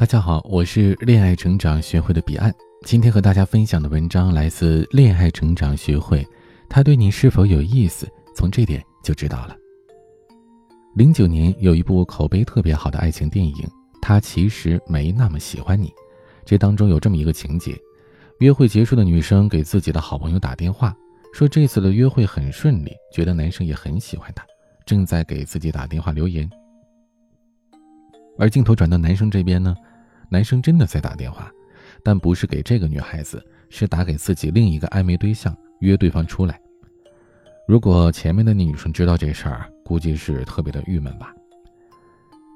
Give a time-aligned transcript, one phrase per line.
[0.00, 2.50] 大家好，我是恋爱成长学会的彼岸。
[2.86, 6.26] 今天和大家分享的文章来自恋爱成长学会，
[6.70, 9.54] 他对你是否有意思，从这点就知道了。
[10.96, 13.54] 零九年有一部口碑特别好的爱情电影，
[14.00, 15.92] 他其实没那么喜欢你。
[16.46, 17.76] 这当中有这么一个情节：
[18.38, 20.96] 约会结束的女生给自己的好朋友打电话，
[21.34, 24.42] 说这次的约会很顺利，觉得男生也很喜欢她，
[24.86, 26.48] 正在给自己打电话留言。
[28.38, 29.76] 而镜头转到男生这边呢？
[30.30, 31.52] 男生真的在打电话，
[32.04, 36.58] 但不是给这个女孩子，是打给自己另一个暧昧对象，约对方出来。
[37.66, 41.34] 如果前面的那女生知道这事儿，估计是特别的郁闷吧。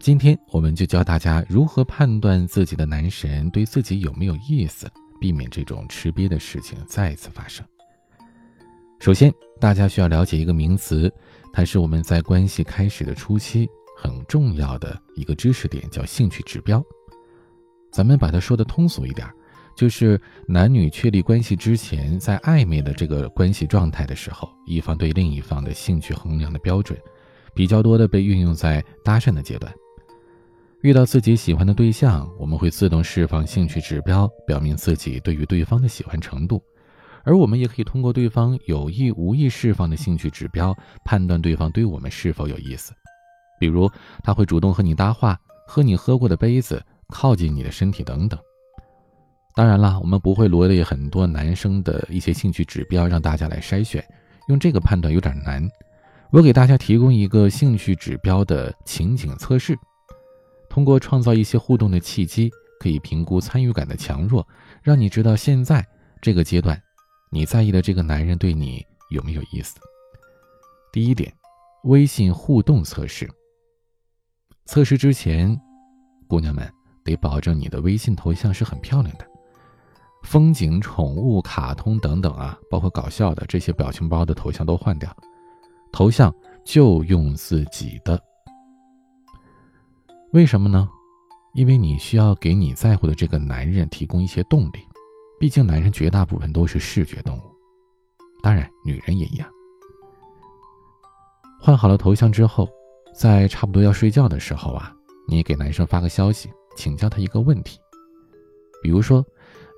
[0.00, 4.88] 今天我们就教大家如何判断自己的男神对自己有没有意思，
[5.20, 7.66] 避免这种吃瘪的事情再次发生。
[9.00, 11.12] 首先，大家需要了解一个名词，
[11.52, 16.80] 它是我们在关系开始的初期很重要的一个知识点，叫兴趣指标。
[17.96, 19.26] 咱们把它说的通俗一点，
[19.74, 27.00] 就是男女确立关系之前，在暧昧的这个关系状态的时候，一方对另一方的兴趣衡量的标准，
[27.54, 29.72] 比较多的被运用在搭讪的阶段。
[30.82, 36.62] 遇到自己喜欢的对象，我们会自动释放兴趣指标，表明自己对于对方的喜欢程度，
[37.24, 42.92] 而我们也可以通过对方有意无意释放的兴趣指标，判断对方对我们是否有意思。
[43.58, 43.90] 比如，
[44.22, 46.84] 他会主动和你搭话，喝你喝过的杯子。
[47.08, 48.38] 靠近你的身体等等。
[49.54, 54.06] 当然了，我们不会罗列很多男生的一些兴趣指标让大家来筛选，
[54.48, 55.66] 用这个判断有点难。
[56.30, 59.74] 我给大家提供一个兴趣指标的情景测试，
[60.68, 64.46] 通过创造一些互动的契机，可以评估参与感的强弱，
[64.82, 65.86] 让你知道现在
[66.20, 66.78] 这个阶段
[67.30, 69.76] 你在意的这个男人对你有没有意思。
[70.92, 71.32] 第一点，
[71.84, 73.26] 微信互动测试。
[74.66, 75.58] 测试之前，
[76.28, 76.70] 姑娘们。
[77.06, 79.26] 得保证你的微信头像是很漂亮的，
[80.24, 85.16] 风景、宠物、卡通等等啊，包括搞笑的这些表情包的头像都换掉，
[85.92, 86.34] 头像
[86.64, 88.20] 就用自己的。
[90.32, 90.88] 为什么呢？
[91.54, 94.80] 因为你需要给你在乎的这个男人提供一些动力，
[95.40, 97.42] 毕竟男人绝大部分都是视觉动物，
[98.42, 99.48] 当然女人也一样。
[101.58, 102.68] 换好了头像之后，
[103.14, 104.92] 在差不多要睡觉的时候啊，
[105.26, 106.50] 你给男生发个消息。
[106.76, 107.80] 请教他一个问题，
[108.82, 109.24] 比如说，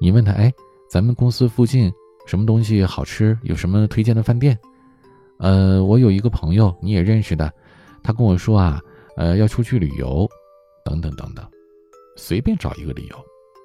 [0.00, 0.52] 你问他：“哎，
[0.90, 1.90] 咱们公司附近
[2.26, 3.38] 什么东西好吃？
[3.42, 4.58] 有什么推荐的饭店？”
[5.40, 7.50] 呃，我有一个朋友你也认识的，
[8.02, 8.80] 他跟我说啊，
[9.16, 10.28] 呃，要出去旅游，
[10.84, 11.48] 等等等等，
[12.16, 13.16] 随便找一个理由，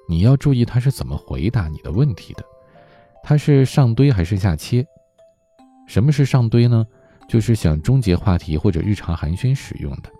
[0.08, 2.44] 你要注意他是怎么回答你的问题的，
[3.24, 4.86] 他是上堆还是下切？
[5.88, 6.86] 什么是上堆呢？
[7.28, 10.10] 就是想终结话题或者日常寒暄使用的，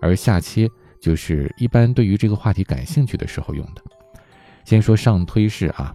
[0.00, 0.68] 而下切。
[1.04, 3.82] 就是一般对于这个话题感兴趣的时候用的。
[4.64, 5.92] 先说上推式啊，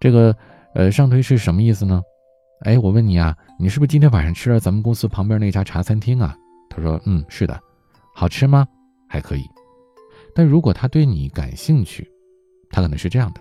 [0.00, 0.34] 这个
[0.74, 2.00] 呃上推是什么意思呢？
[2.62, 6.34] 哎，我问你啊，你是不是今天晚上吃了咱们公司旁边那家茶餐厅啊？
[6.70, 7.60] 他说，嗯，是的，
[8.14, 8.66] 好吃吗？
[9.06, 9.44] 还可以。
[10.34, 12.10] 但如果他对你感兴趣，
[12.70, 13.40] 他可能是这样的，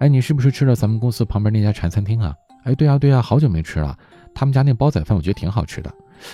[0.00, 2.34] 哎，你是不是吃了咱们公司旁边那家茶餐厅啊？
[2.64, 3.98] 哎，对啊，对啊，好久没吃了，
[4.34, 5.90] 他们家那煲仔饭我觉得挺好吃的。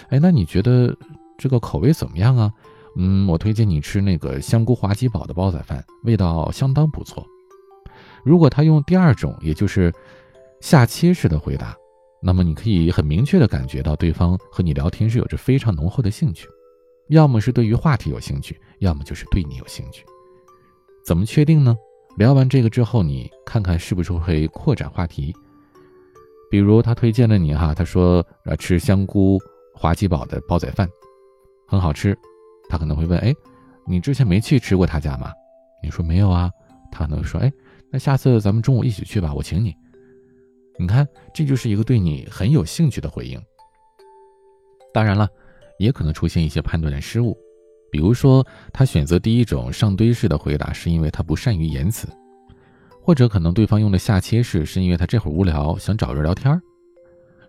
[0.09, 0.93] 哎，那你觉得
[1.39, 2.53] 这个口味怎么样啊？
[2.97, 7.27] 嗯，我推荐你吃那个香菇滑鸡堡的煲仔饭，味道相当不错。
[8.25, 9.93] 如果他用第二种，也就是
[10.61, 11.75] 下切式的回答，
[12.23, 16.47] 那么你可以很明确的感觉到对方和你聊天是有着非常浓厚的兴趣，
[17.09, 20.05] 要么是对于话题有兴趣，要么就是对你有兴趣。
[21.05, 21.77] 怎么确定呢？
[22.19, 25.35] 聊完这个之后，你看看是不是会扩展话题。
[26.51, 29.41] 比如他推荐了你哈，他说呃吃香菇
[29.75, 30.87] 滑鸡堡的煲仔饭，
[31.67, 32.17] 很好吃。
[32.73, 33.35] 他可能会问：“哎，
[33.87, 35.31] 你之前没去吃过他家吗？”
[35.85, 36.51] 你说没有啊。
[36.91, 37.53] 他可能说：“哎，
[37.91, 39.77] 那下次咱们中午一起去吧，我请你。”
[40.81, 43.39] 你看，这就是一个对你很有兴趣的回应。
[44.91, 45.29] 当然了，
[45.79, 47.37] 也可能出现一些判断的失误，
[47.91, 52.09] 比如说他选择第一种上堆式的回答，是因为他不善于言辞，
[53.03, 56.59] 或者可能对方用的下切式，是因为他这会儿无聊想找人聊天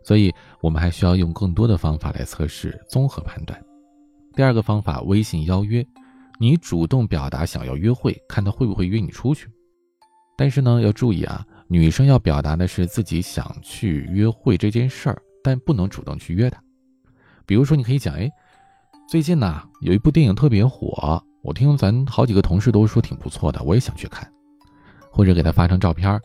[0.03, 3.57] 所以，我们还需要用更多的方法来测试综合判断。
[4.35, 5.85] 第二个方法，微信邀约，
[6.39, 9.47] 你主动表达想要约会，看他会不会约你出去。
[10.35, 16.59] 但是呢，要注意啊，女生要表达的是自己想去约会这件事儿，但不能主动去约他。
[17.45, 18.27] 比如说，你可以讲，哎，
[19.07, 24.27] 最近呢有一部电影特别火，我听咱好几个同事都说挺不错的，我也想去看。
[25.11, 26.19] 或者给他发张照片，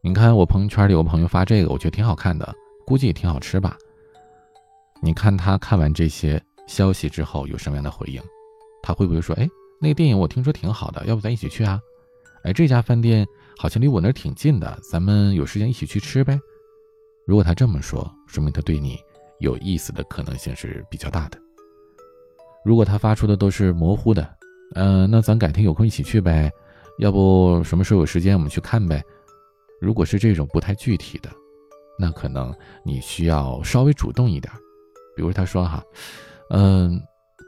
[0.00, 2.52] 你看我朋友圈里有朋友发这个，我觉得挺好看的，
[2.84, 3.76] 估计也挺好吃吧。
[5.00, 6.42] 你看他看完这些。
[6.68, 8.22] 消息之后有什么样的回应？
[8.80, 9.48] 他会不会说：“哎，
[9.80, 11.80] 那个电影我听说挺好的，要不咱一起去啊？
[12.44, 13.26] 哎，这家饭店
[13.56, 16.38] 好像离我那儿挺近的，咱们有时间一起去吃呗。
[17.26, 18.96] 如果他这么说，说明他对你
[19.40, 21.38] 有意思的可能性是比较大的。
[22.64, 24.28] 如果他发出的都是模糊的，
[24.74, 26.50] 嗯，那咱改天有空一起去呗，
[26.98, 29.02] 要不什么时候有时间我们去看呗。
[29.80, 31.30] 如果是这种不太具体的，
[31.98, 32.54] 那可能
[32.84, 34.52] 你需要稍微主动一点。
[35.16, 35.82] 比如他说哈，
[36.50, 37.00] 嗯，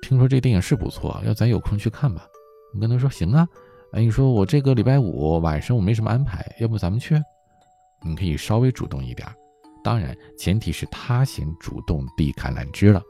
[0.02, 2.26] 听说这电影是不错，要咱有空去看吧。
[2.74, 3.46] 我跟他说行啊。
[3.92, 7.20] 哎，你说我这个礼拜五晚上我没什么安排，要不咱们去？
[8.04, 9.28] 你可以稍微主动一点，
[9.82, 13.02] 当然前提是他先主动递橄榄枝了。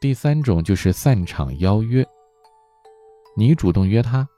[0.00, 2.06] 第三种就是散场邀约，
[3.36, 4.28] 你主动约他，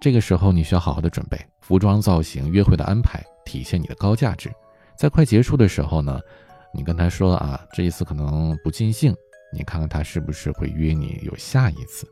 [0.00, 4.52] 这个时候你需要好好的准备服装造型、约会的安排，体现你的高价值。
[4.96, 6.20] 在快结束的时候呢，
[6.74, 9.14] 你跟他说啊，这一次可能不尽兴，
[9.52, 12.06] 你看看他是不是会约你有下一次。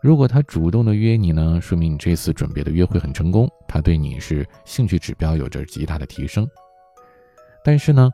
[0.00, 6.48] 如果他主动的约你呢，说明你这次准备的约会很成功，他对你是兴趣指标有着极大的提升。
[7.64, 8.10] 但是呢，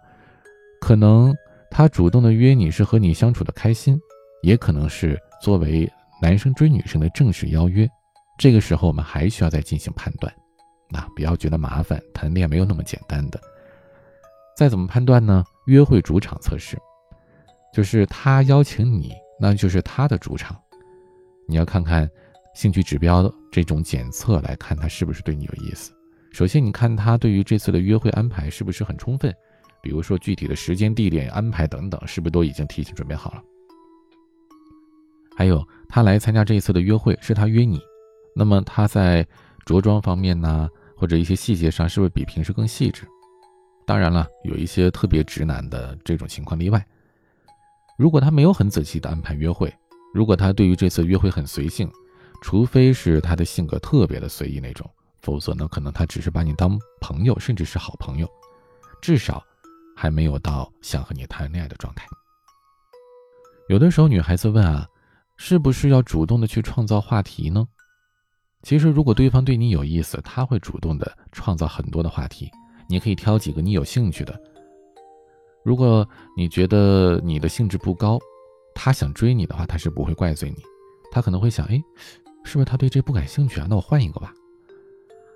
[0.80, 1.34] 可能
[1.70, 3.98] 他主动的约你是和你相处的开心，
[4.42, 5.90] 也可能是作为
[6.20, 7.88] 男生追女生的正式邀约。
[8.38, 10.32] 这个时候我们还需要再进行判断，
[10.90, 13.40] 那不要觉得麻烦，谈恋爱没有那么简单的。
[14.54, 15.42] 再怎么判断呢？
[15.68, 16.78] 约会主场测试，
[17.74, 20.58] 就是他邀请你，那就是他的主场。
[21.46, 22.08] 你要看看
[22.54, 25.92] 兴趣指标这种检测来看他是不是对你有意思。
[26.32, 29.30] 首先，你看他对于这次的约会安排是不是很充分，
[29.82, 33.42] 比如说具体的时间、地点安排等等，是不是都已经提前准备好了？
[35.36, 37.78] 还有，他来参加这一次的约会是他约你，
[38.34, 39.26] 那么他在
[39.66, 40.66] 着装方面呢，
[40.96, 43.06] 或者一些细节上是不是比平时更细致？
[43.88, 46.86] 当然了，有一些特别直男的这种情况例外。
[47.96, 49.74] 如果他没有很仔细的安排约会，
[50.12, 51.90] 如果他对于这次约会很随性，
[52.42, 54.86] 除非是他的性格特别的随意那种，
[55.22, 58.28] 否则呢，可能他只是把你当朋友，甚至是好朋友，
[59.00, 59.42] 至少
[59.96, 62.06] 还没有到想和你谈恋爱的状态。
[63.70, 64.86] 有的时候女孩子问啊，
[65.38, 67.66] 是不是要主动的去创造话题呢？
[68.62, 72.50] 其实如果对方对你有意思，他会主动的创造很多的话题，
[72.88, 74.40] 你可以挑几个你有兴趣的。
[75.62, 78.18] 如果你觉得你的兴致不高，
[78.74, 80.62] 他想追你的话，他是不会怪罪你，
[81.10, 81.82] 他可能会想，哎，
[82.44, 83.66] 是不是他对这不感兴趣啊？
[83.68, 84.32] 那我换一个吧。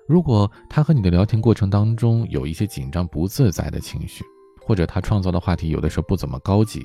[0.07, 4.23] 如果他和你的聊天过程当中有一些紧张不自在的情绪，
[4.61, 6.83] 或者他创造的话题有的时候不怎么高级，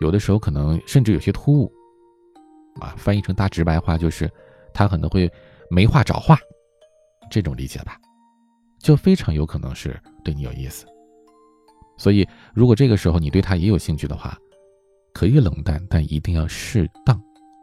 [0.00, 1.72] 有的时候可能甚至有些突兀，
[2.80, 4.30] 啊，翻译成大直白话就是
[4.72, 5.30] 他可能会
[5.68, 6.38] 没话找话，
[7.30, 7.96] 这种理解吧，
[8.80, 10.86] 就非常有可能是对你有意思。
[11.96, 14.36] 所以，如果这个时候你对他也有兴趣的话，
[15.12, 17.20] 可以冷淡，但一定要适当。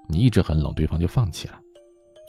[0.07, 1.59] 你一直很冷，对方就放弃了。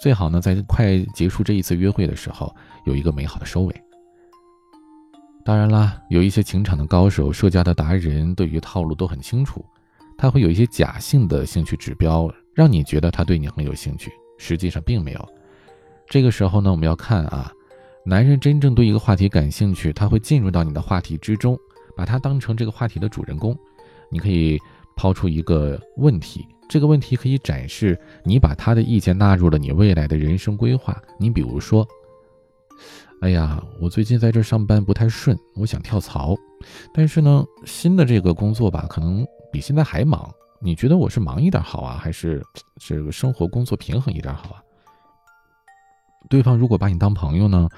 [0.00, 2.55] 最好呢，在快结束这一次约会的时候，
[2.87, 3.82] 有一个美好的收尾。
[5.44, 9.64] 当然啦，有一些情场的高手、社交的达人，对于套路都很清楚。
[10.17, 15.29] 他会有一些假性的兴趣指标，让你觉得他对你很有兴趣，实际上并没有。
[16.08, 17.52] 这个时候呢，我们要看啊，
[18.05, 21.59] 男人真正对一个话题感兴趣，他会进入到你的话题之中，
[21.97, 23.56] 把他当成这个话题的主人公。
[24.11, 24.59] 你可以。
[25.00, 31.01] 抛出一个问题，这个问题可以展示你把他的意见纳入了你未来的人生规划。
[31.20, 31.87] 你比如说，
[33.20, 36.34] 哎呀，我最近在这上班不太顺，我想跳槽，
[36.93, 40.29] 但是呢，新的这个工作吧，可能比现在还忙。
[40.61, 42.43] 你觉得我是忙一点好啊，还是
[42.81, 44.58] 这个生活工作平衡一点好啊？
[46.29, 47.69] 对方如果把你当朋友呢，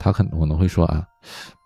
[0.00, 1.06] 他可能可能会说啊，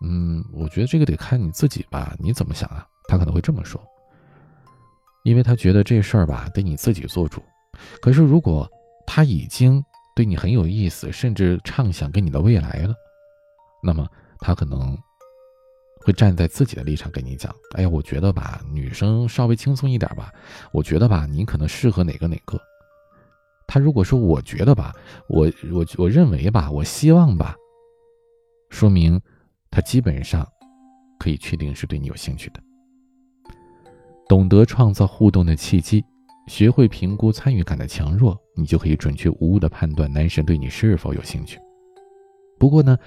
[0.03, 2.85] 嗯，我觉得这个得看你自己吧，你怎么想啊？
[3.07, 3.81] 他可能会这么说。
[5.23, 7.41] 因为他觉得这事儿吧得你自己做主，
[7.99, 8.69] 可是如果
[9.07, 9.83] 他已经
[10.15, 12.93] 对你很有意思，甚至畅想跟你的未来了，
[13.81, 14.07] 那么
[14.39, 14.95] 他可能
[16.01, 20.31] 会站在自己的立场跟你讲：“哎呀，我觉得吧，女生稍微轻松一点吧，
[20.71, 22.59] 我觉得吧，你可能适合哪个哪个。”
[23.65, 24.93] 他如果说我觉得吧，
[25.27, 27.55] 我我我认为吧，我希望吧，
[28.75, 29.17] 说明
[29.71, 30.45] 他基本上
[31.17, 32.61] 可以确定是对你有兴趣的。
[34.27, 36.03] 懂得创造互动的契机，
[36.47, 41.57] 学会评估参与感的强弱，你就可以准确无误地判断男神对你是否有兴趣。
[42.59, 42.97] 不过呢，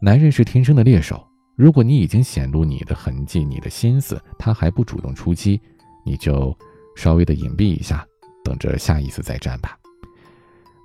[0.00, 1.22] 男人是天生的猎手，
[1.56, 5.60] 如果你已经显露你的痕迹、你的心思，他还不主动出击，
[6.06, 6.56] 你就
[6.96, 8.02] 稍微的隐蔽一下，
[8.42, 9.78] 等着下一次再战吧。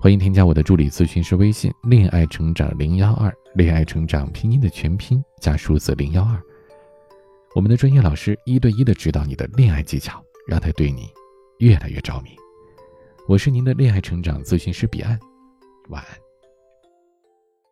[0.04, 6.38] 欢迎添加我的助理咨询师微信“恋爱成长零幺二”，恋爱成长拼音的全拼加数字零幺二。
[7.56, 11.08] 我们的专业老师一对一的指导你的恋爱技巧，让他对你
[11.60, 12.32] 越来越着迷。
[13.30, 15.18] 我是您的恋爱成长咨询师彼岸，
[15.88, 16.23] 晚安。